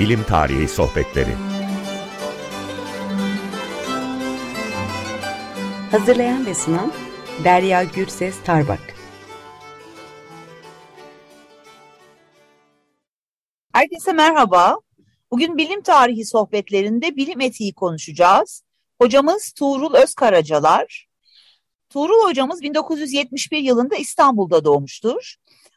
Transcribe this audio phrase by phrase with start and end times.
[0.00, 1.34] Bilim Tarihi Sohbetleri
[5.90, 6.92] Hazırlayan ve sunan
[7.44, 8.80] Derya Gürses Tarbak
[13.72, 14.76] Herkese merhaba.
[15.30, 18.62] Bugün bilim tarihi sohbetlerinde bilim etiği konuşacağız.
[19.00, 21.08] Hocamız Tuğrul Özkaracalar.
[21.88, 25.34] Tuğrul hocamız 1971 yılında İstanbul'da doğmuştur.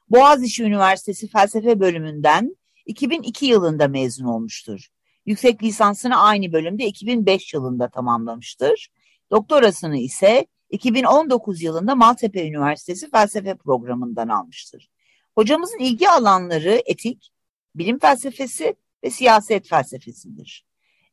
[0.10, 2.56] Boğaziçi Üniversitesi Felsefe Bölümünden
[2.86, 4.88] 2002 yılında mezun olmuştur.
[5.26, 8.90] Yüksek lisansını aynı bölümde 2005 yılında tamamlamıştır.
[9.32, 14.90] Doktorasını ise 2019 yılında Maltepe Üniversitesi Felsefe Programı'ndan almıştır.
[15.36, 17.32] Hocamızın ilgi alanları etik,
[17.76, 20.66] bilim felsefesi ve siyaset felsefesidir.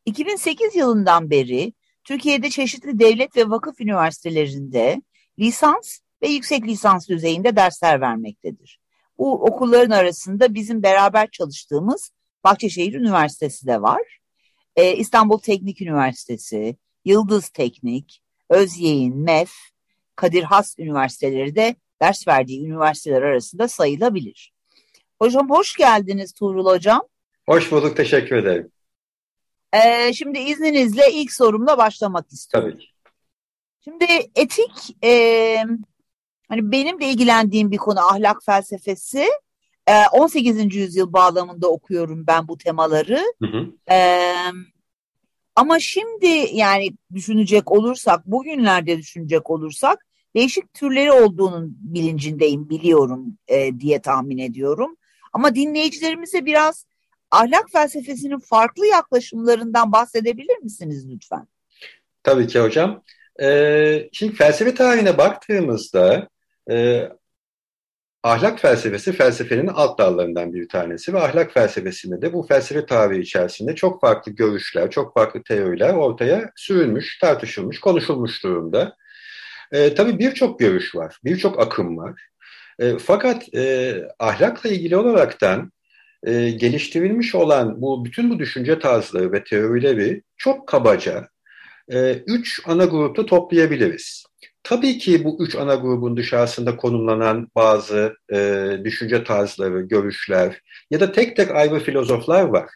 [0.05, 1.73] 2008 yılından beri
[2.05, 5.03] Türkiye'de çeşitli devlet ve vakıf üniversitelerinde
[5.39, 8.80] lisans ve yüksek lisans düzeyinde dersler vermektedir.
[9.21, 12.13] Bu okulların arasında bizim beraber çalıştığımız
[12.45, 14.19] Bahçeşehir Üniversitesi de var.
[14.77, 19.53] Ee, İstanbul Teknik Üniversitesi, Yıldız Teknik, Özyeğin, MEF,
[20.17, 24.53] Kadir Has Üniversiteleri de ders verdiği üniversiteler arasında sayılabilir.
[25.19, 27.03] Hocam hoş geldiniz Tuğrul Hocam.
[27.49, 28.71] Hoş bulduk, teşekkür ederim.
[29.73, 32.71] Ee, şimdi izninizle ilk sorumla başlamak istiyorum.
[32.71, 32.89] Tabii ki.
[33.85, 35.65] Şimdi etik, e,
[36.51, 39.27] hani benim de ilgilendiğim bir konu ahlak felsefesi.
[39.87, 40.75] E, 18.
[40.75, 43.23] yüzyıl bağlamında okuyorum ben bu temaları.
[43.43, 43.95] Hı hı.
[43.95, 43.99] E,
[45.57, 50.07] ama şimdi yani düşünecek olursak, bugünlerde düşünecek olursak
[50.37, 54.97] değişik türleri olduğunun bilincindeyim, biliyorum e, diye tahmin ediyorum.
[55.33, 56.87] Ama dinleyicilerimize biraz
[57.31, 61.47] ahlak felsefesinin farklı yaklaşımlarından bahsedebilir misiniz lütfen?
[62.23, 63.03] Tabii ki hocam.
[63.43, 66.29] Ee, şimdi felsefe tarihine baktığımızda
[66.71, 67.09] e,
[68.23, 73.75] ahlak felsefesi felsefenin alt dallarından bir tanesi ve ahlak felsefesinde de bu felsefe tarihi içerisinde
[73.75, 78.97] çok farklı görüşler, çok farklı teoriler ortaya sürülmüş, tartışılmış, konuşulmuş durumda.
[79.73, 82.23] Ee, tabii birçok görüş var, birçok akım var.
[82.79, 85.73] E, fakat e, ahlakla ilgili olaraktan
[86.27, 91.29] e, geliştirilmiş olan bu bütün bu düşünce tarzları ve teorileri çok kabaca
[91.93, 94.30] e, üç ana grupta toplayabiliriz.
[94.63, 100.61] Tabii ki bu üç ana grubun dışarısında konumlanan bazı e, düşünce tarzları, görüşler
[100.91, 102.71] ya da tek tek ayrı filozoflar var.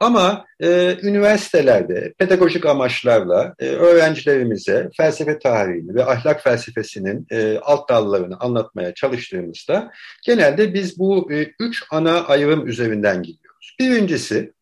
[0.00, 8.36] Ama e, üniversitelerde pedagojik amaçlarla e, öğrencilerimize felsefe tarihini ve ahlak felsefesinin e, alt dallarını
[8.40, 9.90] anlatmaya çalıştığımızda
[10.26, 13.76] genelde biz bu e, üç ana ayrım üzerinden gidiyoruz.
[13.80, 14.52] Birincisi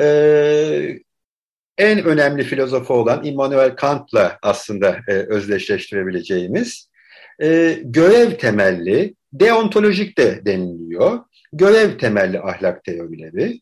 [0.00, 0.98] e,
[1.78, 6.88] en önemli filozofu olan Immanuel Kant'la aslında e, özdeşleştirebileceğimiz
[7.42, 11.18] e, görev temelli, deontolojik de deniliyor,
[11.52, 13.60] görev temelli ahlak teorileri.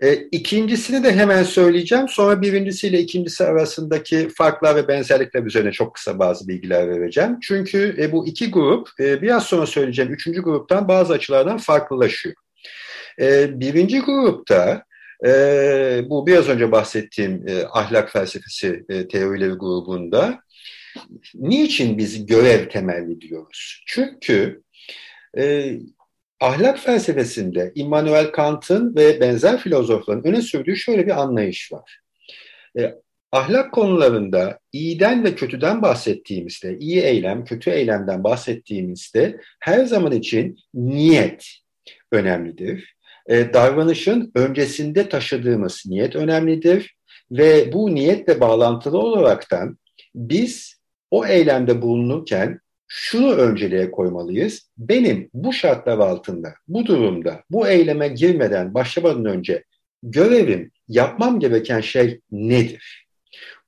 [0.00, 2.08] E, ikincisini de hemen söyleyeceğim.
[2.08, 7.38] Sonra birincisiyle ikincisi arasındaki farklar ve benzerlikler üzerine çok kısa bazı bilgiler vereceğim.
[7.42, 12.34] Çünkü e, bu iki grup e, biraz sonra söyleyeceğim üçüncü gruptan bazı açılardan farklılaşıyor.
[13.20, 14.84] E, birinci grupta
[15.26, 15.30] e,
[16.10, 20.40] bu biraz önce bahsettiğim e, ahlak felsefesi e, teorileri grubunda
[21.34, 23.82] niçin biz görev temelli diyoruz?
[23.86, 24.62] Çünkü
[25.38, 25.72] e,
[26.40, 32.00] ahlak felsefesinde Immanuel Kant'ın ve benzer filozofların öne sürdüğü şöyle bir anlayış var.
[32.78, 32.94] E,
[33.32, 41.46] ahlak konularında iyiden ve kötüden bahsettiğimizde, iyi eylem, kötü eylemden bahsettiğimizde her zaman için niyet
[42.12, 42.96] önemlidir.
[43.28, 46.96] E, davranışın öncesinde taşıdığımız niyet önemlidir
[47.30, 49.78] ve bu niyetle bağlantılı olaraktan
[50.14, 54.70] biz o eylemde bulunurken şunu önceliğe koymalıyız.
[54.78, 59.64] Benim bu şartlar altında, bu durumda, bu eyleme girmeden, başlamadan önce
[60.02, 63.01] görevim, yapmam gereken şey nedir?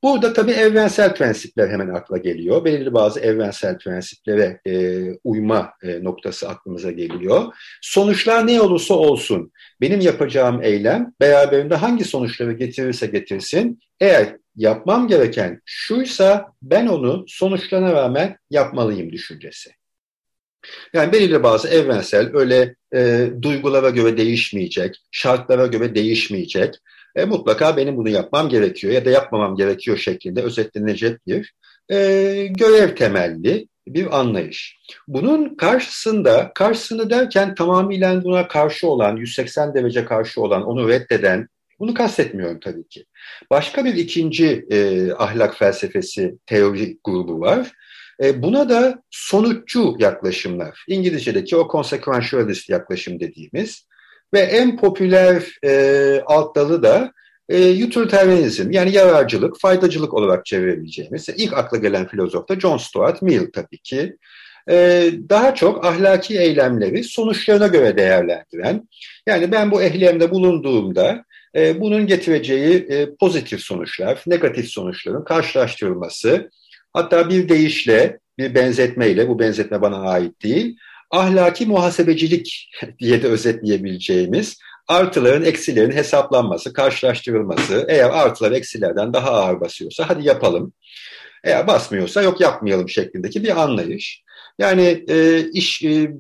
[0.05, 2.65] Burada tabii evrensel prensipler hemen akla geliyor.
[2.65, 7.55] Belirli bazı evrensel prensiplere e, uyma e, noktası aklımıza geliyor.
[7.83, 15.61] Sonuçlar ne olursa olsun benim yapacağım eylem beraberinde hangi sonuçları getirirse getirsin eğer yapmam gereken
[15.65, 19.71] şuysa ben onu sonuçlarına rağmen yapmalıyım düşüncesi.
[20.93, 26.75] Yani belirli bazı evrensel öyle e, duygulara göre değişmeyecek, şartlara göre değişmeyecek,
[27.17, 31.55] e, mutlaka benim bunu yapmam gerekiyor ya da yapmamam gerekiyor şeklinde özetlenecek bir
[31.91, 31.97] e,
[32.51, 34.77] görev temelli bir anlayış.
[35.09, 41.95] Bunun karşısında, karşısını derken tamamıyla buna karşı olan, 180 derece karşı olan, onu reddeden, bunu
[41.95, 43.05] kastetmiyorum tabii ki.
[43.51, 47.73] Başka bir ikinci e, ahlak felsefesi teori grubu var.
[48.23, 53.87] E, buna da sonuççu yaklaşımlar, İngilizce'deki o consequentialist yaklaşım dediğimiz,
[54.35, 57.13] ve en popüler e, alt dalı da
[57.49, 61.29] e, utilitarianizm yani yararcılık, faydacılık olarak çevirebileceğimiz.
[61.37, 64.17] ilk akla gelen filozof da John Stuart Mill tabii ki.
[64.71, 68.89] E, daha çok ahlaki eylemleri sonuçlarına göre değerlendiren,
[69.27, 71.25] yani ben bu ehlemde bulunduğumda
[71.57, 76.51] e, bunun getireceği e, pozitif sonuçlar, negatif sonuçların karşılaştırılması,
[76.93, 80.77] hatta bir deyişle, bir benzetmeyle, bu benzetme bana ait değil,
[81.15, 84.59] ahlaki muhasebecilik diye de özetleyebileceğimiz
[84.89, 87.87] artıların eksilerin hesaplanması, karşılaştırılması.
[87.89, 90.73] Eğer artılar eksilerden daha ağır basıyorsa hadi yapalım.
[91.45, 94.23] Eğer basmıyorsa yok yapmayalım şeklindeki bir anlayış.
[94.59, 96.11] Yani e, iş e,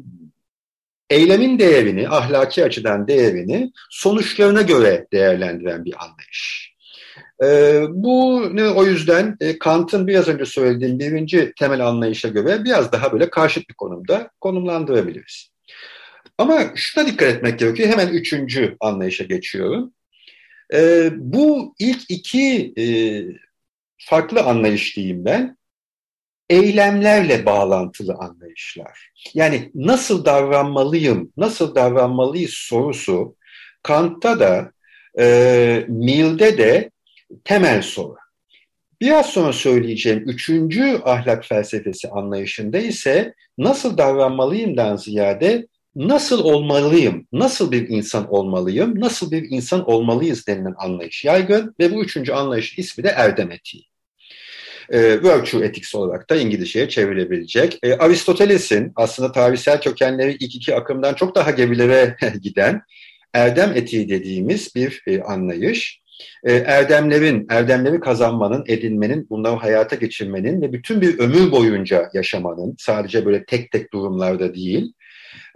[1.11, 6.74] eylemin değerini, ahlaki açıdan değerini sonuçlarına göre değerlendiren bir anlayış.
[7.43, 12.93] E, bu ne o yüzden e, Kant'ın biraz önce söylediğim birinci temel anlayışa göre biraz
[12.93, 15.51] daha böyle karşıt bir konumda konumlandırabiliriz.
[16.39, 17.89] Ama şuna dikkat etmek gerekiyor.
[17.89, 19.93] Hemen üçüncü anlayışa geçiyorum.
[20.75, 22.85] E, bu ilk iki e,
[23.99, 25.57] farklı anlayış diyeyim ben
[26.51, 29.13] eylemlerle bağlantılı anlayışlar.
[29.35, 33.37] Yani nasıl davranmalıyım, nasıl davranmalıyız sorusu
[33.83, 34.73] Kant'ta da
[35.19, 36.91] e, Mill'de de
[37.45, 38.17] temel soru.
[39.01, 45.67] Biraz sonra söyleyeceğim üçüncü ahlak felsefesi anlayışında ise nasıl davranmalıyımdan ziyade
[45.97, 52.05] nasıl olmalıyım, nasıl bir insan olmalıyım, nasıl bir insan olmalıyız denilen anlayış yaygın ve bu
[52.05, 53.85] üçüncü anlayış ismi de erdem etiği.
[54.91, 57.79] E, virtue ethics olarak da İngilizceye çevrilebilecek.
[57.83, 62.83] E, Aristoteles'in aslında tarihsel kökenleri ilk iki akımdan çok daha gerilere giden
[63.33, 66.04] erdem etiği dediğimiz bir e, anlayış.
[66.45, 73.27] E, erdemlerin, erdemleri kazanmanın, edinmenin, bunları hayata geçirmenin ve bütün bir ömür boyunca yaşamanın, sadece
[73.27, 74.93] böyle tek tek durumlarda değil,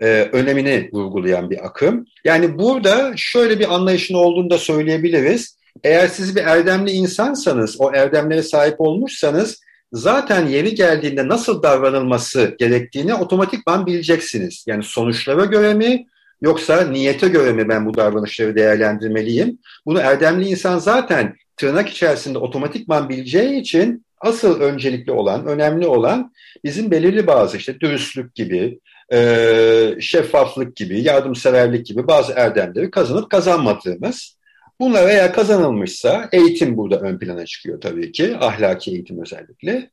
[0.02, 2.06] e, önemini vurgulayan bir akım.
[2.24, 5.58] Yani burada şöyle bir anlayışın olduğunu da söyleyebiliriz.
[5.84, 9.60] Eğer siz bir erdemli insansanız, o erdemlere sahip olmuşsanız
[9.92, 14.64] zaten yeri geldiğinde nasıl davranılması gerektiğini otomatikman bileceksiniz.
[14.66, 16.06] Yani sonuçlara göre mi
[16.40, 19.58] yoksa niyete göre mi ben bu davranışları değerlendirmeliyim?
[19.86, 26.32] Bunu erdemli insan zaten tırnak içerisinde otomatikman bileceği için asıl öncelikli olan, önemli olan
[26.64, 28.78] bizim belirli bazı işte dürüstlük gibi,
[29.12, 34.38] e, şeffaflık gibi, yardımseverlik gibi bazı erdemleri kazanıp kazanmadığımız.
[34.80, 39.90] Bunlar eğer kazanılmışsa eğitim burada ön plana çıkıyor tabii ki, ahlaki eğitim özellikle.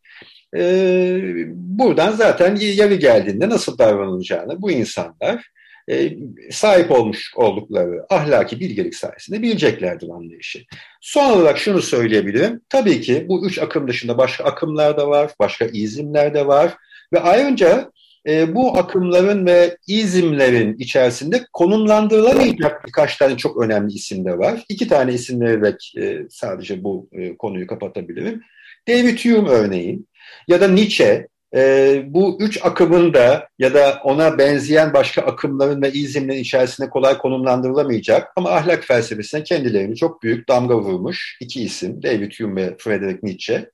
[0.57, 1.21] E,
[1.53, 5.49] buradan zaten yeri geldiğinde nasıl davranılacağını bu insanlar
[5.89, 6.17] e,
[6.51, 10.59] sahip olmuş oldukları ahlaki bilgelik sayesinde bileceklerdir anlayışı.
[11.01, 12.61] Son olarak şunu söyleyebilirim.
[12.69, 16.73] Tabii ki bu üç akım dışında başka akımlar da var, başka izimler de var
[17.13, 17.91] ve ayrıca
[18.27, 24.63] e, bu akımların ve izimlerin içerisinde konumlandırılamayacak birkaç tane çok önemli isim de var.
[24.69, 28.41] İki tane isim vererek e, sadece bu e, konuyu kapatabilirim.
[28.87, 30.07] David Hume örneğin
[30.47, 35.91] ya da Nietzsche e, bu üç akımın da ya da ona benzeyen başka akımların ve
[35.91, 42.31] izimlerin içerisinde kolay konumlandırılamayacak ama ahlak felsefesine kendilerini çok büyük damga vurmuş iki isim David
[42.39, 43.69] Hume ve Friedrich Nietzsche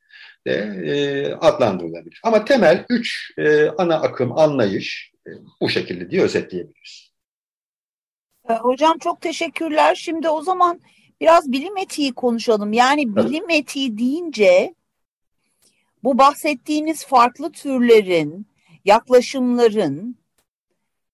[0.47, 0.53] de
[0.85, 0.93] e,
[1.33, 2.21] adlandırılabilir.
[2.23, 5.29] Ama temel üç e, ana akım anlayış e,
[5.61, 7.11] bu şekilde diye özetleyebiliriz.
[8.49, 9.95] E, hocam çok teşekkürler.
[9.95, 10.81] Şimdi o zaman
[11.21, 12.73] biraz bilim etiği konuşalım.
[12.73, 14.75] Yani bilim etiği deyince
[16.03, 18.47] bu bahsettiğiniz farklı türlerin,
[18.85, 20.15] yaklaşımların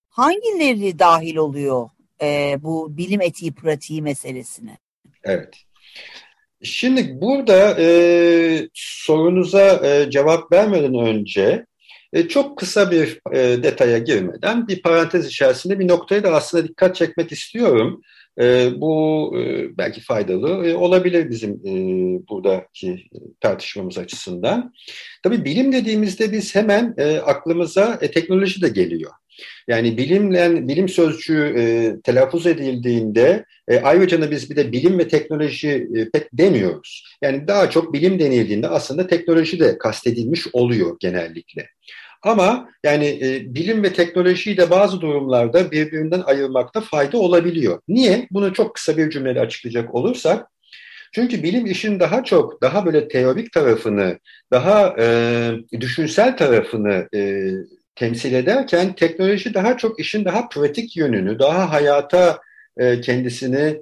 [0.10, 1.90] hangileri dahil oluyor
[2.22, 4.78] e, bu bilim etiği pratiği meselesine?
[5.24, 5.56] Evet.
[6.64, 11.66] Şimdi burada e, sorunuza e, cevap vermeden önce
[12.14, 16.96] e, çok kısa bir e, detaya girmeden bir parantez içerisinde bir noktaya da aslında dikkat
[16.96, 18.02] çekmek istiyorum.
[18.40, 21.72] E, bu e, belki faydalı e, olabilir bizim e,
[22.30, 23.04] buradaki
[23.40, 24.74] tartışmamız açısından.
[25.24, 29.12] Tabii bilim dediğimizde biz hemen e, aklımıza e, teknoloji de geliyor.
[29.68, 35.08] Yani bilimle bilim sözcüğü e, telaffuz edildiğinde e, ayrıca da biz bir de bilim ve
[35.08, 37.18] teknoloji e, pek demiyoruz.
[37.22, 41.68] Yani daha çok bilim denildiğinde aslında teknoloji de kastedilmiş oluyor genellikle.
[42.28, 47.82] Ama yani e, bilim ve teknolojiyi de bazı durumlarda birbirinden ayırmakta fayda olabiliyor.
[47.88, 48.28] Niye?
[48.32, 50.48] Bunu çok kısa bir cümleyle açıklayacak olursak,
[51.12, 54.20] çünkü bilim işin daha çok, daha böyle teorik tarafını,
[54.52, 57.52] daha e, düşünsel tarafını e,
[57.96, 62.40] temsil ederken teknoloji daha çok işin daha pratik yönünü, daha hayata
[62.78, 63.82] e, kendisini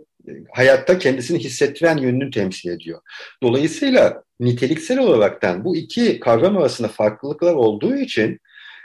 [0.53, 3.01] hayatta kendisini hissettiren yönünü temsil ediyor.
[3.44, 8.39] Dolayısıyla niteliksel olaraktan bu iki kavram arasında farklılıklar olduğu için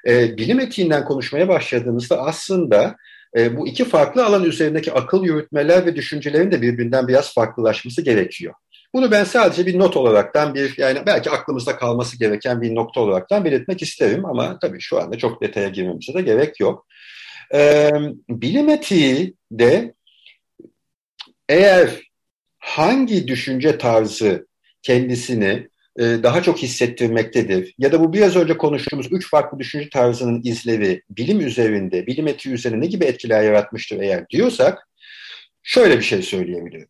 [0.06, 2.96] e, bilim etiğinden konuşmaya başladığımızda aslında
[3.36, 8.54] e, bu iki farklı alan üzerindeki akıl yürütmeler ve düşüncelerin de birbirinden biraz farklılaşması gerekiyor.
[8.94, 13.44] Bunu ben sadece bir not olaraktan bir yani belki aklımızda kalması gereken bir nokta olaraktan
[13.44, 16.86] belirtmek isterim ama tabii şu anda çok detaya girmemize de gerek yok.
[17.54, 17.90] Ee,
[18.28, 19.94] bilim etiği de
[21.50, 22.02] eğer
[22.58, 24.46] hangi düşünce tarzı
[24.82, 30.40] kendisini e, daha çok hissettirmektedir ya da bu biraz önce konuştuğumuz üç farklı düşünce tarzının
[30.44, 34.88] izleri bilim üzerinde, bilim etiği üzerinde ne gibi etkiler yaratmıştır eğer diyorsak
[35.62, 36.88] şöyle bir şey söyleyebilirim.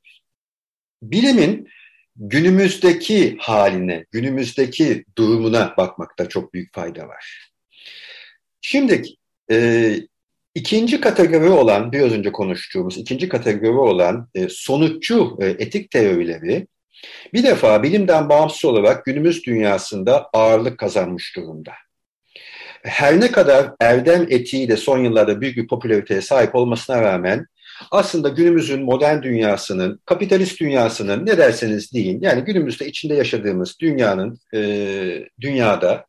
[1.02, 1.68] Bilimin
[2.16, 7.52] günümüzdeki haline, günümüzdeki durumuna bakmakta çok büyük fayda var.
[8.60, 9.02] Şimdi
[9.50, 9.96] e,
[10.54, 16.66] ikinci kategori olan, biraz önce konuştuğumuz ikinci kategori olan e, sonuççu e, etik teorileri
[17.32, 21.72] bir defa bilimden bağımsız olarak günümüz dünyasında ağırlık kazanmış durumda.
[22.82, 27.46] Her ne kadar erdem etiği de son yıllarda büyük bir popülariteye sahip olmasına rağmen
[27.90, 34.60] aslında günümüzün modern dünyasının, kapitalist dünyasının ne derseniz deyin, yani günümüzde içinde yaşadığımız dünyanın, e,
[35.40, 36.06] dünyada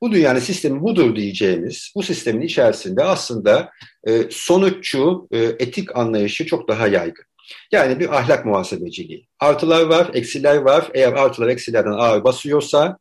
[0.00, 3.70] bu dünyanın sistemi budur diyeceğimiz bu sistemin içerisinde aslında
[4.06, 7.24] e, sonuççu e, etik anlayışı çok daha yaygın.
[7.72, 9.26] Yani bir ahlak muhasebeciliği.
[9.40, 10.88] Artılar var, eksiler var.
[10.94, 12.98] Eğer artılar eksilerden ağır basıyorsa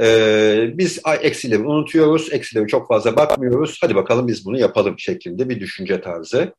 [0.00, 3.78] e, biz eksileri unutuyoruz, eksileri çok fazla bakmıyoruz.
[3.80, 6.54] Hadi bakalım biz bunu yapalım şeklinde bir düşünce tarzı.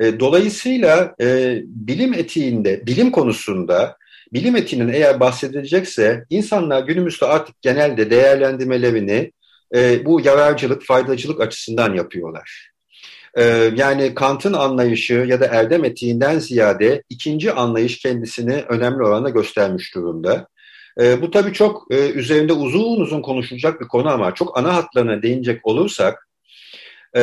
[0.00, 3.96] E, dolayısıyla e, bilim etiğinde, bilim konusunda
[4.32, 9.32] bilim etiğinin eğer bahsedilecekse insanlar günümüzde artık genelde değerlendirmelerini
[9.74, 12.70] e, bu yararcılık, faydacılık açısından yapıyorlar.
[13.34, 13.44] E,
[13.76, 20.48] yani Kant'ın anlayışı ya da erdem etiğinden ziyade ikinci anlayış kendisini önemli oranda göstermiş durumda.
[21.00, 25.22] E, bu tabii çok e, üzerinde uzun uzun konuşulacak bir konu ama çok ana hatlarına
[25.22, 26.28] değinecek olursak
[27.16, 27.22] e,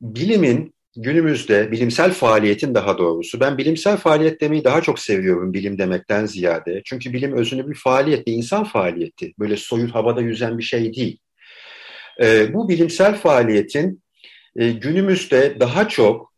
[0.00, 6.26] bilimin günümüzde bilimsel faaliyetin daha doğrusu ben bilimsel faaliyet demeyi daha çok seviyorum bilim demekten
[6.26, 6.82] ziyade.
[6.84, 9.32] Çünkü bilim özünde bir faaliyet, bir insan faaliyeti.
[9.38, 11.18] Böyle soyut havada yüzen bir şey değil.
[12.20, 14.02] E, bu bilimsel faaliyetin
[14.56, 16.32] e, günümüzde daha çok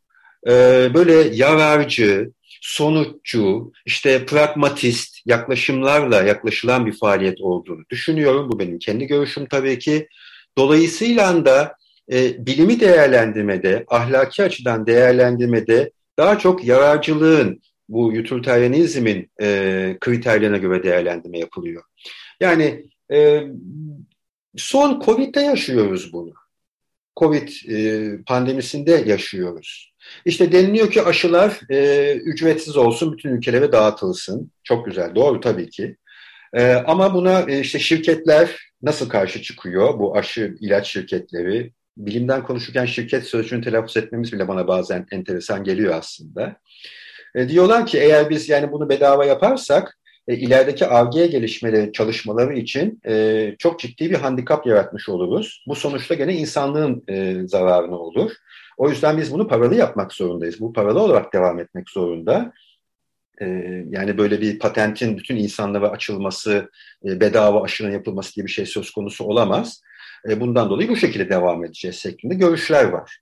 [0.46, 0.50] e,
[0.94, 2.30] böyle yararcı,
[2.60, 8.48] sonuççu, işte pragmatist yaklaşımlarla yaklaşılan bir faaliyet olduğunu düşünüyorum.
[8.52, 10.08] Bu benim kendi görüşüm tabii ki.
[10.58, 11.76] Dolayısıyla da
[12.12, 21.38] e, bilimi değerlendirmede, ahlaki açıdan değerlendirmede daha çok yararcılığın, bu utilitarianizmin e, kriterlerine göre değerlendirme
[21.38, 21.82] yapılıyor.
[22.40, 23.42] Yani e,
[24.56, 26.32] son Covid'de yaşıyoruz bunu.
[27.16, 29.92] Covid e, pandemisinde yaşıyoruz.
[30.24, 34.50] İşte deniliyor ki aşılar e, ücretsiz olsun, bütün ülkelere dağıtılsın.
[34.64, 35.96] Çok güzel, doğru tabii ki.
[36.54, 39.98] E, ama buna e, işte şirketler nasıl karşı çıkıyor?
[39.98, 45.94] Bu aşı ilaç şirketleri, bilimden konuşurken şirket sözcüğünü telaffuz etmemiz bile bana bazen enteresan geliyor
[45.94, 46.56] aslında.
[47.34, 53.00] E, diyorlar ki eğer biz yani bunu bedava yaparsak e, ilerideki ARGE gelişmeleri, çalışmaları için
[53.06, 55.64] e, çok ciddi bir handikap yaratmış oluruz.
[55.68, 58.32] Bu sonuçta gene insanlığın e, zararına olur.
[58.78, 60.60] O yüzden biz bunu paralı yapmak zorundayız.
[60.60, 62.52] Bu paralı olarak devam etmek zorunda.
[63.40, 63.46] E,
[63.90, 66.70] yani böyle bir patentin bütün insanlara açılması,
[67.04, 69.82] e, bedava aşının yapılması gibi bir şey söz konusu olamaz.
[70.28, 73.18] E, bundan dolayı bu şekilde devam edeceğiz şeklinde görüşler var.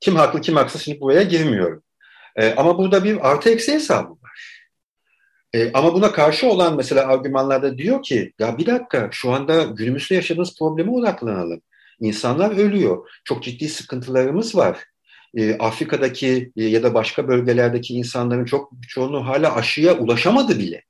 [0.00, 1.82] Kim haklı kim haksız şimdi buraya girmiyorum.
[2.36, 4.62] E, ama burada bir artı eksi hesabı var.
[5.54, 10.14] E, ama buna karşı olan mesela argümanlarda diyor ki ya bir dakika şu anda günümüzde
[10.14, 11.60] yaşadığımız probleme odaklanalım.
[12.00, 13.08] İnsanlar ölüyor.
[13.24, 14.78] Çok ciddi sıkıntılarımız var.
[15.58, 20.82] Afrika'daki ya da başka bölgelerdeki insanların çok çoğunluğu hala aşıya ulaşamadı bile.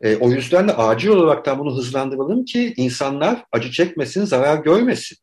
[0.00, 5.18] E, o yüzden de acil olarak bunu hızlandıralım ki insanlar acı çekmesin, zarar görmesin.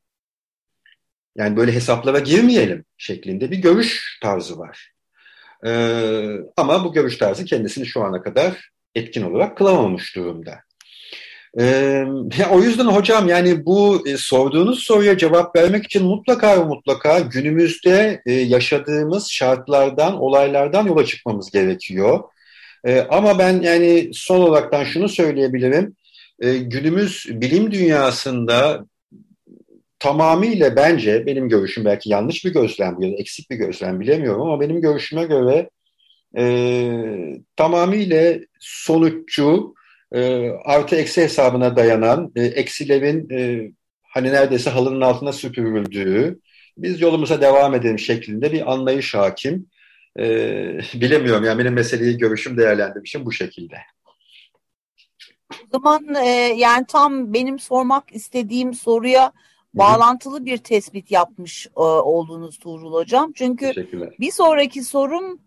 [1.36, 4.92] Yani böyle hesaplara girmeyelim şeklinde bir görüş tarzı var.
[5.66, 5.72] E,
[6.58, 10.60] ama bu görüş tarzı kendisini şu ana kadar etkin olarak kılamamış durumda.
[11.60, 12.06] Ee,
[12.52, 18.22] o yüzden hocam yani bu e, sorduğunuz soruya cevap vermek için mutlaka ve mutlaka günümüzde
[18.26, 22.24] e, yaşadığımız şartlardan, olaylardan yola çıkmamız gerekiyor.
[22.86, 25.96] E, ama ben yani son olaraktan şunu söyleyebilirim.
[26.40, 28.86] E, günümüz bilim dünyasında
[30.00, 34.62] tamamıyla bence benim görüşüm belki yanlış bir gözlem ya da eksik bir gözlem bilemiyorum ama
[34.62, 35.70] benim görüşüme göre
[36.38, 36.44] e,
[37.56, 39.74] tamamıyla sonuççu
[40.12, 43.72] e, artı eksi hesabına dayanan e, eksilerin e,
[44.04, 46.40] hani neredeyse halının altına süpürüldüğü
[46.78, 49.68] biz yolumuza devam edelim şeklinde bir anlayış hakim.
[50.18, 53.78] Ee, bilemiyorum yani benim meseleyi görüşüm değerlendirmişim bu şekilde.
[55.52, 59.32] O zaman e, yani tam benim sormak istediğim soruya
[59.74, 63.32] bağlantılı bir tespit yapmış e, olduğunuz Tuğrul Hocam.
[63.36, 63.74] Çünkü
[64.20, 65.40] bir sonraki sorum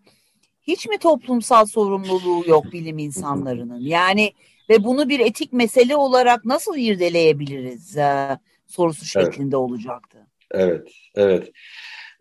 [0.62, 3.80] hiç mi toplumsal sorumluluğu yok bilim insanlarının?
[3.80, 4.32] Yani
[4.68, 9.54] ve bunu bir etik mesele olarak nasıl irdeleyebiliriz e, sorusu şeklinde evet.
[9.54, 10.18] olacaktı.
[10.50, 11.50] Evet, evet.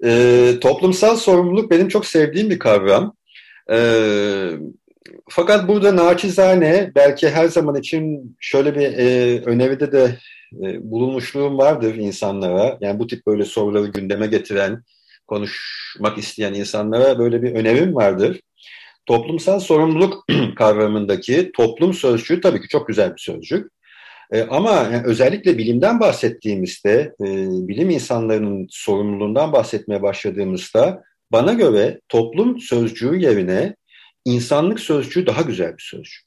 [0.06, 3.16] E, toplumsal sorumluluk benim çok sevdiğim bir kavram.
[3.72, 3.80] E,
[5.30, 10.18] fakat burada naçizane belki her zaman için şöyle bir e, öneride de
[10.64, 12.78] e, bulunmuşluğum vardır insanlara.
[12.82, 14.84] Yani bu tip böyle soruları gündeme getiren,
[15.28, 18.40] konuşmak isteyen insanlara böyle bir önerim vardır.
[19.06, 20.26] Toplumsal sorumluluk
[20.56, 23.72] kavramındaki toplum sözcüğü tabii ki çok güzel bir sözcük.
[24.32, 27.26] E, ama özellikle bilimden bahsettiğimizde, e,
[27.68, 33.76] bilim insanlarının sorumluluğundan bahsetmeye başladığımızda bana göre toplum sözcüğü yerine
[34.26, 36.24] insanlık sözcüğü daha güzel bir sözcük.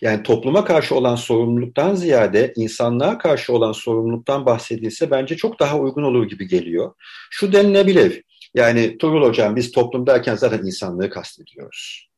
[0.00, 6.02] Yani topluma karşı olan sorumluluktan ziyade insanlığa karşı olan sorumluluktan bahsedilse bence çok daha uygun
[6.02, 6.94] olur gibi geliyor.
[7.30, 8.22] Şu denilebilir,
[8.54, 12.08] yani Turul Hocam biz toplum derken zaten insanlığı kastediyoruz.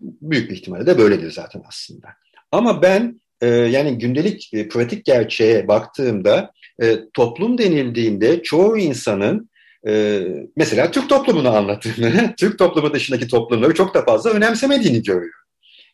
[0.00, 2.08] Büyük bir ihtimalle de böyledir zaten aslında.
[2.52, 6.52] Ama ben e, yani gündelik e, pratik gerçeğe baktığımda
[6.82, 9.50] e, toplum denildiğinde çoğu insanın
[9.88, 10.22] e,
[10.56, 15.40] mesela Türk toplumunu anlattığını, Türk toplumu dışındaki toplumları çok da fazla önemsemediğini görüyorum.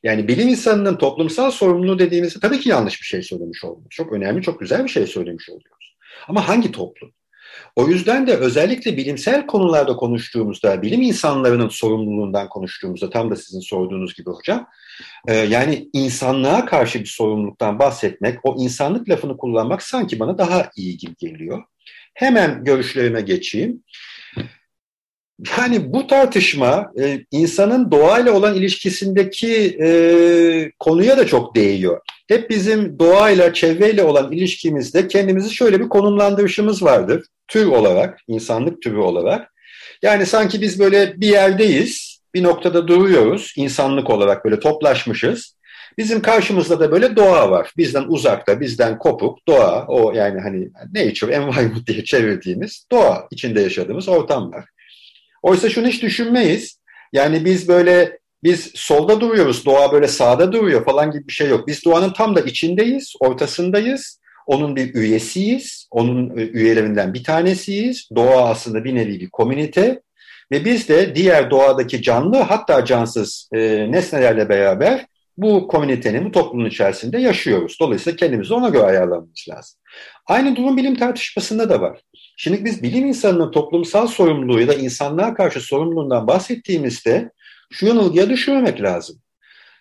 [0.03, 3.87] Yani bilim insanının toplumsal sorumluluğu dediğimizde tabii ki yanlış bir şey söylemiş oluyoruz.
[3.91, 5.97] Çok önemli, çok güzel bir şey söylemiş oluyoruz.
[6.29, 7.13] Ama hangi toplum?
[7.77, 14.15] O yüzden de özellikle bilimsel konularda konuştuğumuzda, bilim insanlarının sorumluluğundan konuştuğumuzda, tam da sizin sorduğunuz
[14.15, 14.67] gibi hocam,
[15.29, 20.97] e, yani insanlığa karşı bir sorumluluktan bahsetmek, o insanlık lafını kullanmak sanki bana daha iyi
[20.97, 21.63] gibi geliyor.
[22.15, 23.83] Hemen görüşlerime geçeyim.
[25.59, 32.01] Yani bu tartışma e, insanın doğayla olan ilişkisindeki e, konuya da çok değiyor.
[32.29, 37.27] Hep bizim doğayla, çevreyle olan ilişkimizde kendimizi şöyle bir konumlandırışımız vardır.
[37.49, 39.53] Tür olarak, insanlık türü olarak.
[40.03, 45.57] Yani sanki biz böyle bir yerdeyiz, bir noktada duruyoruz insanlık olarak böyle toplaşmışız.
[45.99, 47.73] Bizim karşımızda da böyle doğa var.
[47.77, 54.09] Bizden uzakta, bizden kopuk doğa, o yani hani nature, environment diye çevirdiğimiz doğa içinde yaşadığımız
[54.09, 54.64] ortam var.
[55.42, 56.78] Oysa şunu hiç düşünmeyiz.
[57.12, 61.68] Yani biz böyle biz solda duruyoruz, doğa böyle sağda duruyor falan gibi bir şey yok.
[61.68, 64.22] Biz doğanın tam da içindeyiz, ortasındayız.
[64.46, 68.09] Onun bir üyesiyiz, onun üyelerinden bir tanesiyiz.
[68.16, 70.00] Doğa aslında bir nevi bir komünite
[70.52, 76.66] ve biz de diğer doğadaki canlı hatta cansız e, nesnelerle beraber bu komünitenin, bu toplumun
[76.66, 77.77] içerisinde yaşıyoruz.
[77.81, 79.81] Dolayısıyla kendimizi ona göre ayarlamamız lazım.
[80.27, 82.01] Aynı durum bilim tartışmasında da var.
[82.37, 87.31] Şimdi biz bilim insanının toplumsal sorumluluğu ya da insanlığa karşı sorumluluğundan bahsettiğimizde
[87.71, 89.16] şu yanılgıya düşürmemek lazım.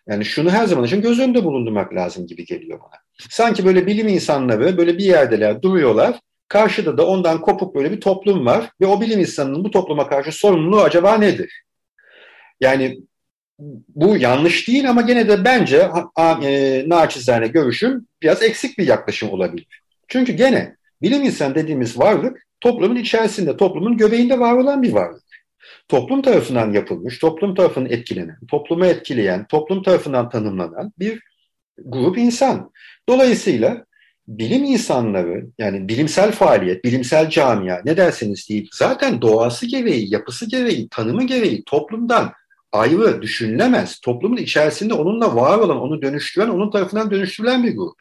[0.08, 3.02] Yani şunu her zaman için göz önünde bulundurmak lazım gibi geliyor bana.
[3.30, 6.20] Sanki böyle bilim insanları böyle bir yerdeler, duruyorlar.
[6.48, 10.32] Karşıda da ondan kopuk böyle bir toplum var ve o bilim insanının bu topluma karşı
[10.32, 11.64] sorumluluğu acaba nedir?
[12.62, 13.00] Yani
[13.96, 15.90] bu yanlış değil ama gene de bence
[16.44, 19.68] e, naçizane görüşüm biraz eksik bir yaklaşım olabilir.
[20.08, 25.24] Çünkü gene bilim insan dediğimiz varlık toplumun içerisinde, toplumun göbeğinde var olan bir varlık.
[25.88, 31.20] Toplum tarafından yapılmış, toplum tarafından etkilenen, toplumu etkileyen, toplum tarafından tanımlanan bir
[31.86, 32.72] grup insan.
[33.10, 33.86] Dolayısıyla
[34.28, 40.90] bilim insanları yani bilimsel faaliyet, bilimsel camia ne derseniz deyip zaten doğası gereği, yapısı gereği,
[40.90, 42.34] tanımı gereği toplumdan
[42.72, 44.00] ayrı düşünülemez.
[44.00, 47.96] Toplumun içerisinde onunla var olan, onu dönüştüren, onun tarafından dönüştürülen bir grup.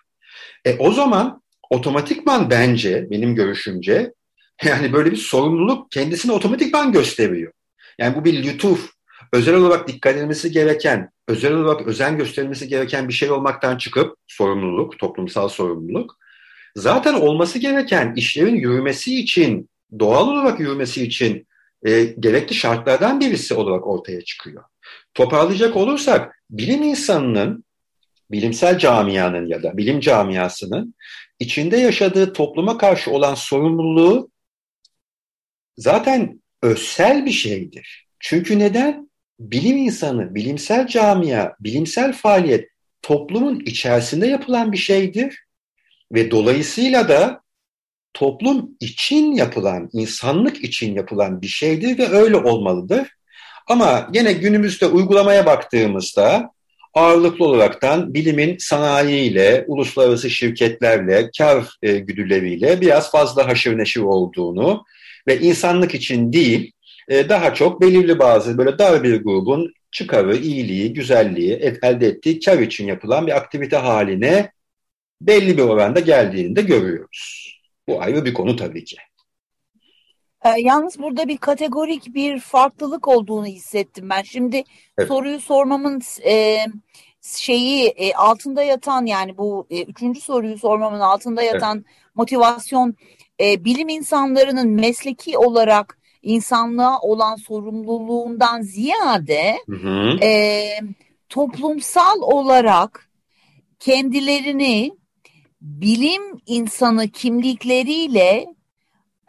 [0.65, 4.13] E o zaman otomatikman bence, benim görüşümce,
[4.65, 7.53] yani böyle bir sorumluluk kendisini otomatikman gösteriyor.
[7.99, 8.91] Yani bu bir lütuf,
[9.33, 14.99] özel olarak dikkat edilmesi gereken, özel olarak özen gösterilmesi gereken bir şey olmaktan çıkıp sorumluluk,
[14.99, 16.17] toplumsal sorumluluk,
[16.77, 21.47] zaten olması gereken işlerin yürümesi için, doğal olarak yürümesi için
[21.87, 24.65] e, gerekli şartlardan birisi olarak ortaya çıkıyor.
[25.15, 27.65] Toparlayacak olursak bilim insanının,
[28.31, 30.95] bilimsel camianın ya da bilim camiasının
[31.39, 34.31] içinde yaşadığı topluma karşı olan sorumluluğu
[35.77, 38.09] zaten özsel bir şeydir.
[38.19, 39.11] Çünkü neden?
[39.41, 42.69] Bilim insanı, bilimsel camia, bilimsel faaliyet
[43.03, 45.45] toplumun içerisinde yapılan bir şeydir
[46.13, 47.43] ve dolayısıyla da
[48.15, 53.09] toplum için yapılan, insanlık için yapılan bir şeydir ve öyle olmalıdır.
[53.69, 56.51] Ama yine günümüzde uygulamaya baktığımızda
[56.95, 64.85] ağırlıklı olaraktan bilimin sanayiyle, uluslararası şirketlerle, kar e, güdüleriyle biraz fazla haşır neşir olduğunu
[65.29, 66.73] ve insanlık için değil,
[67.09, 72.59] e, daha çok belirli bazı böyle dar bir grubun çıkarı, iyiliği, güzelliği elde ettiği kar
[72.59, 74.53] için yapılan bir aktivite haline
[75.21, 77.50] belli bir oranda geldiğini de görüyoruz.
[77.91, 78.97] Bu ayrı bir konu tabii ki.
[80.45, 84.23] E, yalnız burada bir kategorik bir farklılık olduğunu hissettim ben.
[84.23, 84.65] Şimdi
[84.99, 85.09] evet.
[85.09, 86.59] soruyu sormamın e,
[87.23, 91.87] şeyi e, altında yatan yani bu e, üçüncü soruyu sormamın altında yatan evet.
[92.15, 92.95] motivasyon
[93.41, 100.19] e, bilim insanlarının mesleki olarak insanlığa olan sorumluluğundan ziyade hı hı.
[100.23, 100.65] E,
[101.29, 103.11] toplumsal olarak
[103.79, 105.00] kendilerini
[105.61, 108.47] bilim insanı kimlikleriyle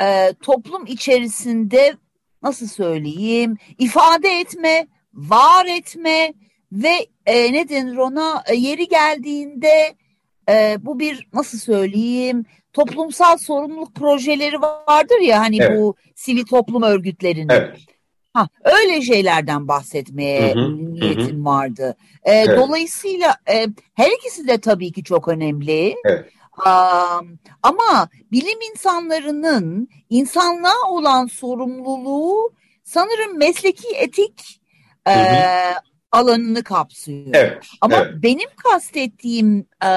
[0.02, 1.98] e, toplum içerisinde
[2.44, 6.34] nasıl söyleyeyim ifade etme, var etme
[6.72, 9.96] ve e, ne denir ona e, yeri geldiğinde
[10.50, 15.80] e, bu bir nasıl söyleyeyim toplumsal sorumluluk projeleri vardır ya hani evet.
[15.80, 17.50] bu sivil toplum örgütlerinin.
[17.50, 17.80] Evet.
[18.34, 21.46] Ha, öyle şeylerden bahsetmeye hı hı, niyetim hı.
[21.46, 21.96] vardı.
[22.24, 22.58] E, evet.
[22.58, 25.96] Dolayısıyla e, her ikisi de tabii ki çok önemli.
[26.06, 26.26] Evet.
[26.58, 34.62] Um, ama bilim insanlarının insanlığa olan sorumluluğu sanırım mesleki etik.
[35.08, 35.16] E,
[36.12, 37.28] alanını kapsıyor.
[37.34, 38.14] Evet, Ama evet.
[38.24, 39.90] benim kastettiğim e,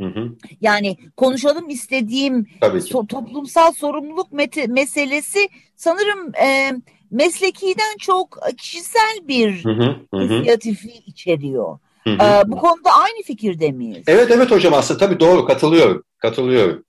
[0.00, 0.36] Hı hı.
[0.60, 2.46] Yani konuşalım istediğim
[2.86, 4.32] so toplumsal sorumluluk
[4.68, 6.72] meselesi sanırım e,
[7.16, 10.22] meslekiden çok kişisel bir hı hı, hı.
[10.22, 11.78] inisiyatifi içeriyor.
[12.04, 12.14] Hı hı.
[12.14, 14.04] E, bu konuda aynı fikirde miyiz?
[14.06, 16.04] Evet evet hocam aslında tabii doğru katılıyorum.
[16.18, 16.84] Katılıyorum.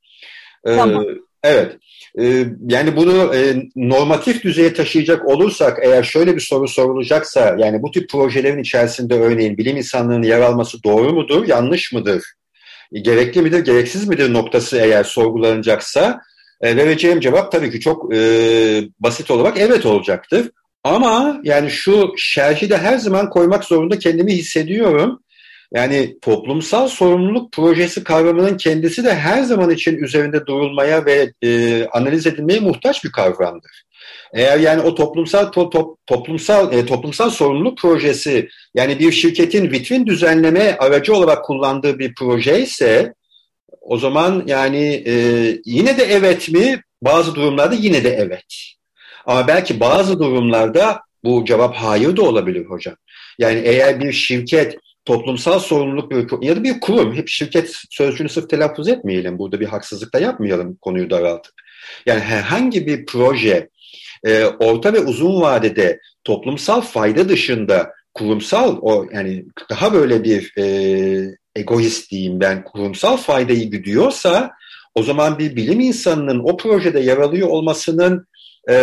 [0.65, 1.05] Ee, tamam.
[1.43, 1.77] Evet.
[2.19, 7.91] Ee, yani bunu e, normatif düzeye taşıyacak olursak eğer şöyle bir soru sorulacaksa yani bu
[7.91, 12.23] tip projelerin içerisinde örneğin bilim insanlarının yer alması doğru mudur, yanlış mıdır?
[12.91, 16.21] Gerekli midir, gereksiz midir noktası eğer sorgulanacaksa
[16.62, 18.20] e, vereceğim cevap tabii ki çok e,
[19.00, 20.50] basit olarak evet olacaktır.
[20.84, 25.20] Ama yani şu şerhi de her zaman koymak zorunda kendimi hissediyorum.
[25.74, 32.28] Yani toplumsal sorumluluk projesi kavramının kendisi de her zaman için üzerinde durulmaya ve e, analiz
[32.28, 33.84] edilmeye muhtaç bir kavramdır.
[34.34, 40.06] Eğer yani o toplumsal to, to, toplumsal e, toplumsal sorumluluk projesi yani bir şirketin vitrin
[40.06, 43.13] düzenleme aracı olarak kullandığı bir proje ise
[43.88, 45.13] o zaman yani e,
[45.65, 46.82] yine de evet mi?
[47.02, 48.45] Bazı durumlarda yine de evet.
[49.26, 52.95] Ama belki bazı durumlarda bu cevap hayır da olabilir hocam.
[53.39, 58.50] Yani eğer bir şirket toplumsal sorumluluk bir, ya da bir kurum, hep şirket sözcüğünü sırf
[58.50, 61.54] telaffuz etmeyelim, burada bir haksızlık da yapmayalım konuyu daraltıp.
[62.06, 63.69] Yani herhangi bir proje
[64.26, 70.65] e, orta ve uzun vadede toplumsal fayda dışında kurumsal o yani daha böyle bir e,
[71.58, 74.52] egoist diyeyim ben kurumsal faydayı güdüyorsa
[74.96, 78.28] o zaman bir bilim insanının o projede yer alıyor olmasının
[78.70, 78.74] e,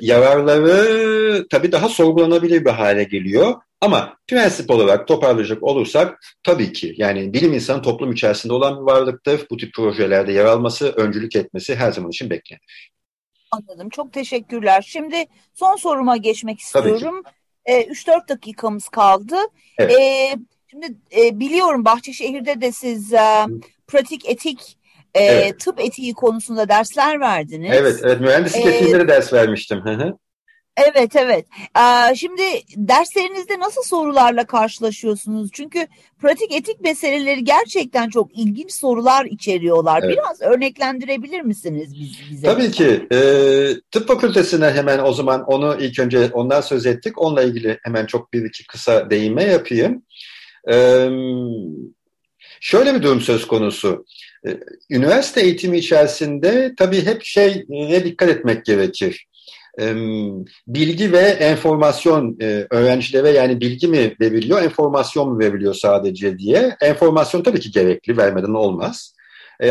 [0.00, 3.54] yararları tabii daha sorgulanabilir bir hale geliyor.
[3.80, 9.46] Ama prensip olarak toparlayacak olursak tabii ki yani bilim insanı toplum içerisinde olan bir varlıktır.
[9.50, 12.90] Bu tip projelerde yer alması, öncülük etmesi her zaman için beklenir.
[13.50, 13.88] Anladım.
[13.88, 14.84] Çok teşekkürler.
[14.86, 17.22] Şimdi son soruma geçmek istiyorum.
[17.64, 19.36] E, 3-4 dakikamız kaldı.
[19.78, 20.00] Evet.
[20.00, 20.34] E,
[20.70, 23.46] şimdi e, biliyorum Bahçeşehir'de de siz e,
[23.86, 24.78] pratik etik
[25.14, 25.60] e, evet.
[25.60, 27.70] tıp etiği konusunda dersler verdiniz.
[27.74, 29.82] Evet, evet mühendislik ee, etiğinde de ders vermiştim.
[30.76, 31.46] Evet evet.
[31.78, 32.42] Ee, şimdi
[32.76, 35.50] derslerinizde nasıl sorularla karşılaşıyorsunuz?
[35.52, 35.86] Çünkü
[36.20, 40.02] pratik etik meseleleri gerçekten çok ilginç sorular içeriyorlar.
[40.04, 40.16] Evet.
[40.16, 41.94] Biraz örneklendirebilir misiniz
[42.30, 42.46] bize?
[42.46, 43.06] Tabii ki.
[43.12, 43.18] E,
[43.90, 47.18] tıp fakültesine hemen o zaman onu ilk önce ondan söz ettik.
[47.18, 50.02] Onunla ilgili hemen çok bir iki kısa değinme yapayım.
[52.60, 54.04] Şöyle bir durum söz konusu.
[54.90, 59.26] Üniversite eğitimi içerisinde tabii hep şey ne dikkat etmek gerekir
[60.66, 62.36] bilgi ve enformasyon
[62.70, 66.76] öğrencilere yani bilgi mi veriliyor, enformasyon mu veriliyor sadece diye.
[66.80, 69.14] Enformasyon tabii ki gerekli, vermeden olmaz.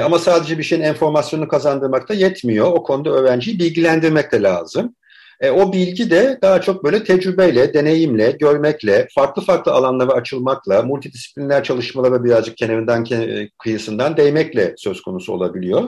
[0.03, 2.65] Ama sadece bir şeyin enformasyonunu kazandırmak da yetmiyor.
[2.65, 4.95] O konuda öğrenciyi bilgilendirmek de lazım.
[5.41, 11.63] E, o bilgi de daha çok böyle tecrübeyle, deneyimle, görmekle, farklı farklı alanlara açılmakla, multidisipliner
[11.63, 13.05] çalışmalara birazcık kenarından
[13.57, 15.83] kıyısından değmekle söz konusu olabiliyor.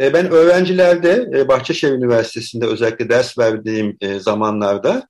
[0.00, 5.08] E, ben öğrencilerde e, Bahçeşehir Üniversitesi'nde özellikle ders verdiğim e, zamanlarda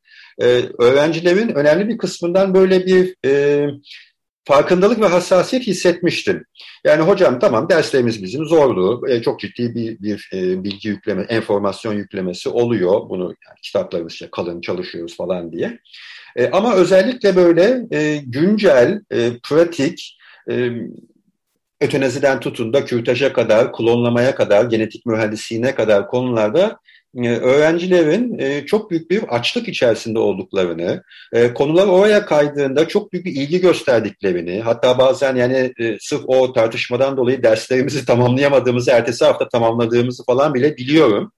[0.79, 3.15] öğrencilerin önemli bir kısmından böyle bir
[4.45, 6.45] farkındalık ve hassasiyet hissetmiştim.
[6.85, 10.29] Yani hocam tamam derslerimiz bizim zorlu, çok ciddi bir, bir
[10.65, 13.09] bilgi yükleme, enformasyon yüklemesi oluyor.
[13.09, 15.79] Bunu yani kitaplarımız kalın çalışıyoruz falan diye.
[16.53, 17.87] ama özellikle böyle
[18.27, 19.01] güncel,
[19.43, 20.19] pratik,
[21.81, 26.79] öteneziden tutun da kürtaja kadar, klonlamaya kadar, genetik mühendisliğine kadar konularda e,
[27.23, 33.33] öğrencilerin e, çok büyük bir açlık içerisinde olduklarını, e, konular oraya kaydığında çok büyük bir
[33.33, 40.55] ilgi gösterdiklerini, hatta bazen yani sırf o tartışmadan dolayı derslerimizi tamamlayamadığımızı, ertesi hafta tamamladığımızı falan
[40.55, 41.33] bile biliyorum.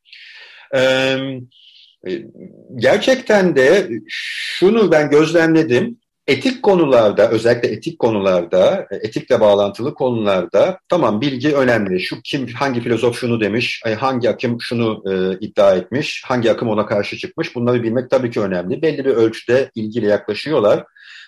[2.77, 11.21] Gerçekten de şunu ben gözlemledim etik konularda, özellikle etik konularda, e, etikle bağlantılı konularda tamam
[11.21, 12.01] bilgi önemli.
[12.01, 16.87] Şu kim, hangi filozof şunu demiş, hangi akım şunu e, iddia etmiş, hangi akım ona
[16.87, 18.83] karşı çıkmış bunları bilmek tabii ki önemli.
[18.83, 20.85] Belli bir ölçüde ilgiyle yaklaşıyorlar.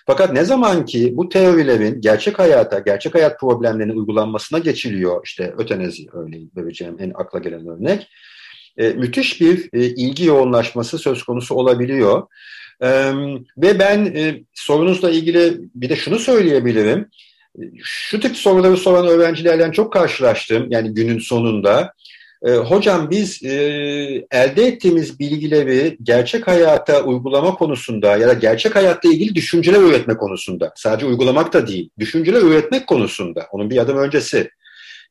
[0.07, 6.07] Fakat ne zaman ki bu teorilerin gerçek hayata, gerçek hayat problemlerinin uygulanmasına geçiliyor, işte ötenezi
[6.13, 8.07] örneğin vereceğim en akla gelen örnek,
[8.77, 12.27] e, müthiş bir e, ilgi yoğunlaşması söz konusu olabiliyor.
[12.83, 13.13] Ee,
[13.57, 17.09] ve ben e, sorunuzla ilgili bir de şunu söyleyebilirim.
[17.83, 21.93] Şu tip soruları soran öğrencilerden çok karşılaştım yani günün sonunda.
[22.45, 23.49] E, hocam biz e,
[24.31, 30.73] elde ettiğimiz bilgileri gerçek hayata uygulama konusunda ya da gerçek hayatta ilgili düşünceler üretme konusunda
[30.75, 34.49] sadece uygulamak da değil, düşünceler üretmek konusunda onun bir adım öncesi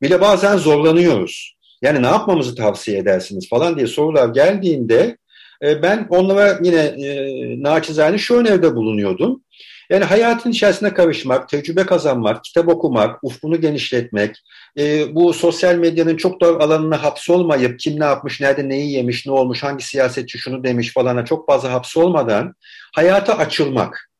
[0.02, 1.54] bile bazen zorlanıyoruz.
[1.82, 5.16] Yani ne yapmamızı tavsiye edersiniz falan diye sorular geldiğinde
[5.62, 9.42] e, ben onlara yine e, naçizane şu öneride bulunuyordum.
[9.90, 14.36] Yani hayatın içerisine karışmak, tecrübe kazanmak, kitap okumak, ufkunu genişletmek,
[14.78, 19.32] e, bu sosyal medyanın çok dar alanına hapsolmayıp kim ne yapmış, nerede neyi yemiş, ne
[19.32, 22.54] olmuş, hangi siyasetçi şunu demiş falana çok fazla hapsolmadan
[22.94, 24.10] hayata açılmak.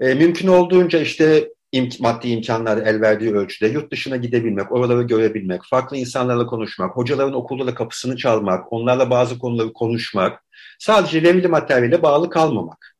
[0.00, 5.60] E, mümkün olduğunca işte imk maddi imkanlar el verdiği ölçüde yurt dışına gidebilmek, oraları görebilmek,
[5.70, 10.42] farklı insanlarla konuşmak, hocaların okulda kapısını çalmak, onlarla bazı konuları konuşmak,
[10.78, 12.96] sadece verili materyalle bağlı kalmamak.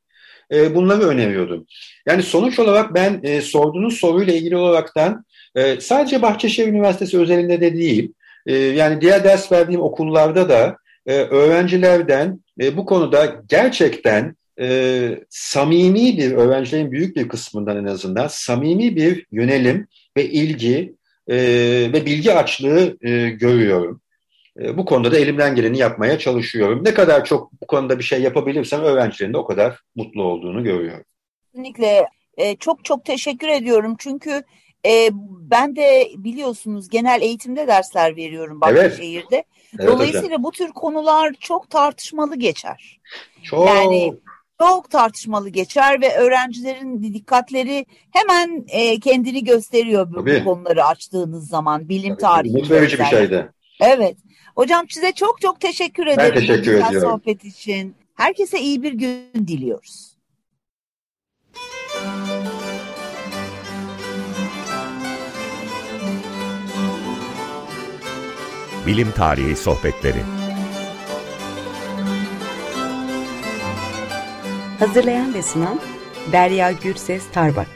[0.53, 1.67] E, bunları öneriyordum.
[2.07, 7.77] Yani sonuç olarak ben e, sorduğunuz soruyla ilgili olaraktan e, sadece Bahçeşehir Üniversitesi özelinde de
[7.77, 8.13] değil,
[8.47, 16.19] e, yani diğer ders verdiğim okullarda da e, öğrencilerden e, bu konuda gerçekten e, samimi
[16.19, 19.87] bir, öğrencilerin büyük bir kısmından en azından samimi bir yönelim
[20.17, 20.95] ve ilgi
[21.29, 21.37] e,
[21.93, 24.01] ve bilgi açlığı e, görüyorum.
[24.61, 26.85] E, bu konuda da elimden geleni yapmaya çalışıyorum.
[26.85, 31.05] Ne kadar çok bu konuda bir şey yapabilirsem öğrencilerin de o kadar mutlu olduğunu görüyorum.
[31.53, 34.43] Kesinlikle e, çok çok teşekkür ediyorum çünkü
[34.87, 35.09] e,
[35.41, 39.37] ben de biliyorsunuz genel eğitimde dersler veriyorum Bahçeşehir'de.
[39.37, 39.47] Evet.
[39.79, 40.43] Evet, Dolayısıyla hocam.
[40.43, 43.01] bu tür konular çok tartışmalı geçer.
[43.43, 43.67] Çok.
[43.67, 44.15] Yani
[44.61, 51.89] çok tartışmalı geçer ve öğrencilerin dikkatleri hemen e, kendini gösteriyor bu, bu konuları açtığınız zaman
[51.89, 52.53] bilim Tabii, tarihi.
[52.53, 53.53] Mutlu verici bir şeydi.
[53.81, 54.17] Evet.
[54.55, 56.33] Hocam size çok çok teşekkür ederim.
[56.35, 57.11] Ben teşekkür ediyorum.
[57.11, 57.95] sohbet için.
[58.15, 60.11] Herkese iyi bir gün diliyoruz.
[68.87, 70.40] Bilim Tarihi Sohbetleri
[74.81, 75.81] Hazırlayan ve sunan
[76.33, 77.69] Derya Gürses Tarbak